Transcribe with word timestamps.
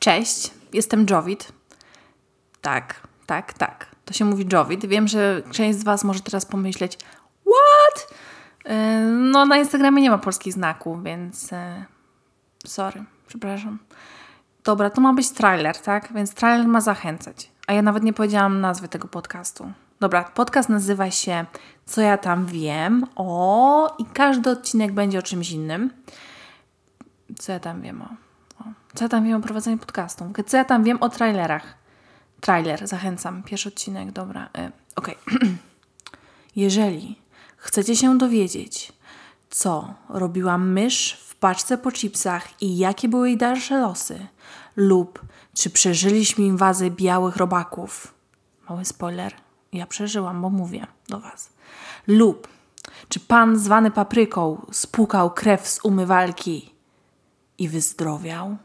Cześć, 0.00 0.50
jestem 0.72 1.06
Jowit. 1.10 1.52
Tak, 2.60 3.00
tak, 3.26 3.52
tak. 3.52 3.86
To 4.04 4.14
się 4.14 4.24
mówi 4.24 4.46
Jowit. 4.52 4.86
Wiem, 4.86 5.08
że 5.08 5.42
część 5.50 5.78
z 5.78 5.84
Was 5.84 6.04
może 6.04 6.20
teraz 6.20 6.46
pomyśleć, 6.46 6.98
what? 7.40 8.14
Yy, 8.64 8.74
no, 9.10 9.46
na 9.46 9.56
Instagramie 9.56 10.02
nie 10.02 10.10
ma 10.10 10.18
polskich 10.18 10.52
znaków, 10.52 11.04
więc 11.04 11.50
yy, 11.50 11.58
sorry, 12.66 13.04
przepraszam. 13.26 13.78
Dobra, 14.64 14.90
to 14.90 15.00
ma 15.00 15.12
być 15.12 15.30
trailer, 15.30 15.78
tak? 15.78 16.12
Więc 16.12 16.34
trailer 16.34 16.68
ma 16.68 16.80
zachęcać. 16.80 17.50
A 17.66 17.72
ja 17.72 17.82
nawet 17.82 18.02
nie 18.02 18.12
powiedziałam 18.12 18.60
nazwy 18.60 18.88
tego 18.88 19.08
podcastu. 19.08 19.72
Dobra, 20.00 20.24
podcast 20.24 20.68
nazywa 20.68 21.10
się 21.10 21.46
Co 21.86 22.00
ja 22.00 22.18
tam 22.18 22.46
wiem. 22.46 23.06
O, 23.16 23.96
i 23.98 24.04
każdy 24.04 24.50
odcinek 24.50 24.92
będzie 24.92 25.18
o 25.18 25.22
czymś 25.22 25.50
innym. 25.50 25.90
Co 27.38 27.52
ja 27.52 27.60
tam 27.60 27.82
wiem 27.82 28.02
o. 28.02 28.29
Co 28.94 29.04
ja 29.04 29.08
tam 29.08 29.24
wiem 29.24 29.36
o 29.36 29.40
prowadzeniu 29.40 29.78
podcastu? 29.78 30.24
Co 30.46 30.56
ja 30.56 30.64
tam 30.64 30.84
wiem 30.84 31.02
o 31.02 31.08
trailerach? 31.08 31.74
Trailer, 32.40 32.88
zachęcam. 32.88 33.42
Pierwszy 33.42 33.68
odcinek, 33.68 34.12
dobra. 34.12 34.44
Y, 34.58 34.72
Okej. 34.96 35.16
Okay. 35.26 35.48
Jeżeli 36.56 37.18
chcecie 37.56 37.96
się 37.96 38.18
dowiedzieć, 38.18 38.92
co 39.50 39.94
robiła 40.08 40.58
mysz 40.58 41.12
w 41.12 41.34
paczce 41.34 41.78
po 41.78 41.90
chipsach 41.90 42.62
i 42.62 42.78
jakie 42.78 43.08
były 43.08 43.28
jej 43.28 43.38
dalsze 43.38 43.80
losy, 43.80 44.26
lub 44.76 45.20
czy 45.54 45.70
przeżyliśmy 45.70 46.44
inwazję 46.44 46.90
białych 46.90 47.36
robaków, 47.36 48.14
mały 48.68 48.84
spoiler, 48.84 49.34
ja 49.72 49.86
przeżyłam, 49.86 50.42
bo 50.42 50.50
mówię 50.50 50.86
do 51.08 51.20
Was, 51.20 51.48
lub 52.06 52.48
czy 53.08 53.20
pan 53.20 53.58
zwany 53.58 53.90
papryką 53.90 54.66
spłukał 54.72 55.30
krew 55.30 55.68
z 55.68 55.84
umywalki 55.84 56.74
i 57.58 57.68
wyzdrowiał? 57.68 58.56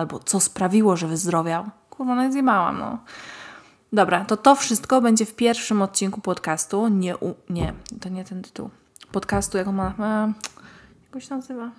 Albo 0.00 0.18
co 0.18 0.40
sprawiło, 0.40 0.96
że 0.96 1.06
wyzdrowiał? 1.06 1.70
Kurwa, 1.90 2.14
no 2.14 2.32
zjebałam, 2.32 2.78
no. 2.78 2.98
Dobra, 3.92 4.24
to 4.24 4.36
to 4.36 4.54
wszystko 4.54 5.00
będzie 5.00 5.26
w 5.26 5.34
pierwszym 5.34 5.82
odcinku 5.82 6.20
podcastu. 6.20 6.88
Nie, 6.88 7.16
u, 7.16 7.34
nie, 7.50 7.72
to 8.00 8.08
nie 8.08 8.24
ten 8.24 8.42
tytuł. 8.42 8.70
Podcastu, 9.12 9.58
jak 9.58 9.68
on 9.68 9.74
ma, 9.74 9.94
e, 9.98 10.32
jak 11.14 11.22
się 11.22 11.34
nazywa? 11.34 11.70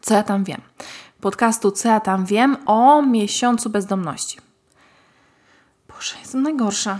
Co 0.00 0.14
ja 0.14 0.22
tam 0.22 0.44
wiem? 0.44 0.60
Podcastu 1.20 1.70
Co 1.70 1.88
ja 1.88 2.00
tam 2.00 2.24
wiem 2.24 2.56
o 2.66 3.02
miesiącu 3.02 3.70
bezdomności. 3.70 4.38
Boże, 5.88 6.14
jestem 6.20 6.42
najgorsza. 6.42 6.98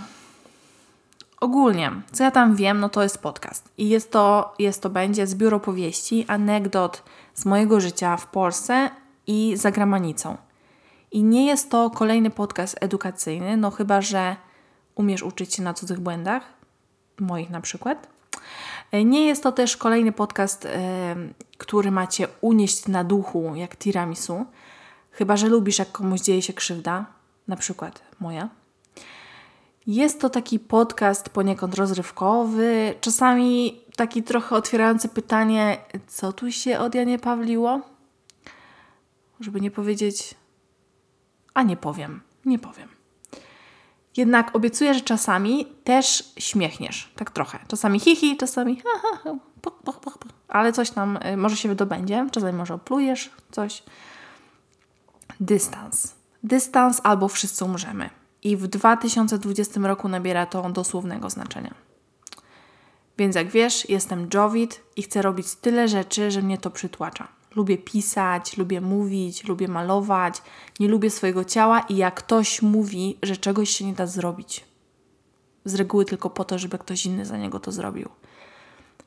Ogólnie, 1.40 1.92
co 2.12 2.24
ja 2.24 2.30
tam 2.30 2.56
wiem, 2.56 2.80
no 2.80 2.88
to 2.88 3.02
jest 3.02 3.18
podcast. 3.18 3.68
I 3.78 3.88
jest 3.88 4.12
to, 4.12 4.54
jest 4.58 4.82
to 4.82 4.90
będzie 4.90 5.26
zbiór 5.26 5.54
opowieści, 5.54 6.24
anegdot 6.28 7.02
z 7.34 7.44
mojego 7.44 7.80
życia 7.80 8.16
w 8.16 8.26
Polsce 8.26 8.90
i 9.30 9.56
za 9.56 9.70
granicą. 9.70 10.36
I 11.12 11.22
nie 11.22 11.46
jest 11.46 11.70
to 11.70 11.90
kolejny 11.90 12.30
podcast 12.30 12.76
edukacyjny, 12.80 13.56
no 13.56 13.70
chyba, 13.70 14.00
że 14.00 14.36
umiesz 14.94 15.22
uczyć 15.22 15.54
się 15.54 15.62
na 15.62 15.74
cudzych 15.74 16.00
błędach, 16.00 16.42
moich 17.20 17.50
na 17.50 17.60
przykład. 17.60 18.08
Nie 18.92 19.26
jest 19.26 19.42
to 19.42 19.52
też 19.52 19.76
kolejny 19.76 20.12
podcast, 20.12 20.68
który 21.58 21.90
macie 21.90 22.28
unieść 22.40 22.88
na 22.88 23.04
duchu, 23.04 23.52
jak 23.54 23.76
tiramisu, 23.76 24.46
chyba, 25.10 25.36
że 25.36 25.48
lubisz, 25.48 25.78
jak 25.78 25.92
komuś 25.92 26.20
dzieje 26.20 26.42
się 26.42 26.52
krzywda, 26.52 27.06
na 27.48 27.56
przykład 27.56 28.02
moja. 28.20 28.48
Jest 29.86 30.20
to 30.20 30.30
taki 30.30 30.58
podcast 30.58 31.28
poniekąd 31.28 31.74
rozrywkowy, 31.74 32.94
czasami 33.00 33.80
taki 33.96 34.22
trochę 34.22 34.56
otwierający 34.56 35.08
pytanie, 35.08 35.78
co 36.06 36.32
tu 36.32 36.52
się 36.52 36.78
od 36.78 36.94
Janie 36.94 37.18
Pawliło? 37.18 37.80
Żeby 39.40 39.60
nie 39.60 39.70
powiedzieć, 39.70 40.34
a 41.54 41.62
nie 41.62 41.76
powiem, 41.76 42.20
nie 42.44 42.58
powiem. 42.58 42.88
Jednak 44.16 44.56
obiecuję, 44.56 44.94
że 44.94 45.00
czasami 45.00 45.66
też 45.84 46.32
śmiechniesz, 46.38 47.12
tak 47.16 47.30
trochę. 47.30 47.58
Czasami 47.68 48.00
hihi, 48.00 48.36
czasami 48.36 48.80
ha, 48.80 49.00
ha, 49.02 49.18
ha, 49.24 49.34
puch, 49.62 49.74
puch, 49.84 50.00
puch, 50.00 50.32
ale 50.48 50.72
coś 50.72 50.90
tam 50.90 51.16
y, 51.16 51.36
może 51.36 51.56
się 51.56 51.68
wydobędzie, 51.68 52.26
czasami 52.32 52.58
może 52.58 52.74
oplujesz 52.74 53.30
coś. 53.50 53.82
Dystans. 55.40 56.14
Dystans 56.42 57.00
albo 57.04 57.28
wszyscy 57.28 57.64
umrzemy. 57.64 58.10
I 58.42 58.56
w 58.56 58.66
2020 58.66 59.80
roku 59.80 60.08
nabiera 60.08 60.46
to 60.46 60.70
dosłownego 60.70 61.30
znaczenia. 61.30 61.74
Więc 63.18 63.36
jak 63.36 63.48
wiesz, 63.48 63.88
jestem 63.88 64.28
Jowit 64.34 64.82
i 64.96 65.02
chcę 65.02 65.22
robić 65.22 65.54
tyle 65.54 65.88
rzeczy, 65.88 66.30
że 66.30 66.42
mnie 66.42 66.58
to 66.58 66.70
przytłacza. 66.70 67.28
Lubię 67.56 67.78
pisać, 67.78 68.56
lubię 68.56 68.80
mówić, 68.80 69.44
lubię 69.44 69.68
malować, 69.68 70.42
nie 70.80 70.88
lubię 70.88 71.10
swojego 71.10 71.44
ciała 71.44 71.80
i 71.80 71.96
jak 71.96 72.14
ktoś 72.14 72.62
mówi, 72.62 73.18
że 73.22 73.36
czegoś 73.36 73.70
się 73.70 73.84
nie 73.84 73.92
da 73.92 74.06
zrobić. 74.06 74.64
Z 75.64 75.74
reguły 75.74 76.04
tylko 76.04 76.30
po 76.30 76.44
to, 76.44 76.58
żeby 76.58 76.78
ktoś 76.78 77.06
inny 77.06 77.26
za 77.26 77.36
niego 77.36 77.60
to 77.60 77.72
zrobił. 77.72 78.08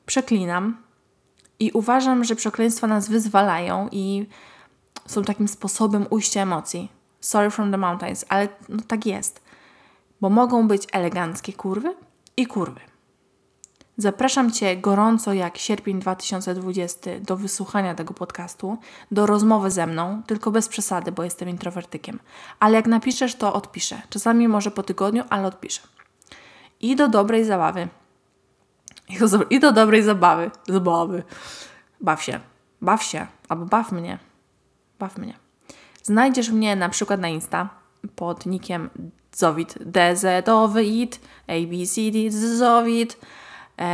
Przeklinam 0.06 0.76
i 1.58 1.70
uważam, 1.72 2.24
że 2.24 2.36
przekleństwa 2.36 2.86
nas 2.86 3.08
wyzwalają 3.08 3.88
i 3.92 4.26
są 5.06 5.22
takim 5.22 5.48
sposobem 5.48 6.06
ujścia 6.10 6.42
emocji. 6.42 6.92
Sorry 7.20 7.50
from 7.50 7.70
the 7.70 7.76
mountains, 7.76 8.24
ale 8.28 8.48
no 8.68 8.82
tak 8.88 9.06
jest. 9.06 9.42
Bo 10.20 10.30
mogą 10.30 10.68
być 10.68 10.86
eleganckie 10.92 11.52
kurwy 11.52 11.94
i 12.36 12.46
kurwy. 12.46 12.80
Zapraszam 13.96 14.52
Cię 14.52 14.76
gorąco 14.76 15.32
jak 15.32 15.58
sierpień 15.58 16.00
2020 16.00 17.10
do 17.20 17.36
wysłuchania 17.36 17.94
tego 17.94 18.14
podcastu, 18.14 18.78
do 19.10 19.26
rozmowy 19.26 19.70
ze 19.70 19.86
mną, 19.86 20.22
tylko 20.26 20.50
bez 20.50 20.68
przesady, 20.68 21.12
bo 21.12 21.24
jestem 21.24 21.48
introwertykiem. 21.48 22.18
Ale 22.60 22.76
jak 22.76 22.86
napiszesz, 22.86 23.34
to 23.34 23.52
odpiszę. 23.52 24.02
Czasami 24.10 24.48
może 24.48 24.70
po 24.70 24.82
tygodniu, 24.82 25.24
ale 25.30 25.46
odpiszę. 25.46 25.80
I 26.80 26.96
do 26.96 27.08
dobrej 27.08 27.44
zabawy. 27.44 27.88
I 29.50 29.60
do 29.60 29.72
dobrej 29.72 30.02
zabawy. 30.02 30.50
Zabawy. 30.68 31.22
Baw 32.00 32.22
się. 32.22 32.40
Baw 32.82 33.02
się. 33.02 33.26
Albo 33.48 33.66
baw 33.66 33.92
mnie. 33.92 34.18
Baw 34.98 35.18
mnie. 35.18 35.34
Znajdziesz 36.02 36.50
mnie 36.50 36.76
na 36.76 36.88
przykład 36.88 37.20
na 37.20 37.28
Insta 37.28 37.68
pod 38.16 38.46
nickiem 38.46 38.90
Zowit, 39.32 39.74
DZ-owit, 39.80 41.20
ABCD, 41.46 42.30
Zowit 42.30 43.18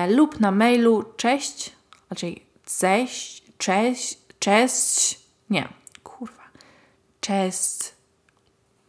lub 0.08 0.40
na 0.40 0.50
mailu 0.50 1.04
cześć, 1.16 1.72
raczej 2.10 2.46
cześć, 2.78 3.42
cześć, 3.58 4.18
cześć, 4.38 5.20
nie, 5.50 5.68
kurwa, 6.02 6.42
cześć, 7.20 7.94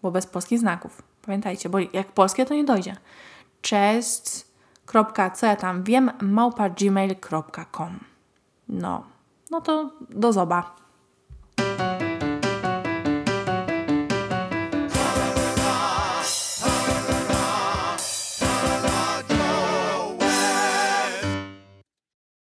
bo 0.01 0.11
bez 0.11 0.27
polskich 0.27 0.59
znaków. 0.59 1.01
Pamiętajcie, 1.25 1.69
bo 1.69 1.79
jak 1.79 2.11
polskie 2.11 2.45
to 2.45 2.53
nie 2.53 2.63
dojdzie. 2.63 2.95
Cześć, 3.61 4.45
kropka, 4.85 5.29
co 5.29 5.45
ja 5.45 5.55
tam 5.55 5.83
wiem, 5.83 6.11
małpa 6.21 6.69
gmail.com. 6.69 7.99
No, 8.69 9.03
no 9.51 9.61
to 9.61 9.91
do 10.09 10.33
zoba. 10.33 10.75